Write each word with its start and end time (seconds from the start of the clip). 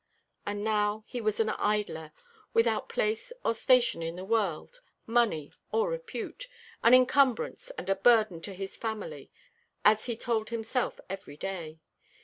And 0.47 0.63
now 0.63 1.03
he 1.05 1.21
was 1.21 1.39
an 1.39 1.49
idler, 1.51 2.11
without 2.55 2.89
place 2.89 3.31
or 3.45 3.53
station 3.53 4.01
in 4.01 4.15
the 4.15 4.25
world, 4.25 4.81
money, 5.05 5.53
or 5.71 5.91
repute, 5.91 6.47
an 6.83 6.95
encumbrance 6.95 7.69
and 7.77 7.87
a 7.87 7.93
burden 7.95 8.41
to 8.41 8.55
his 8.55 8.75
family, 8.75 9.29
as 9.85 10.05
he 10.05 10.17
told 10.17 10.49
himself 10.49 10.99
every 11.07 11.37
day. 11.37 11.77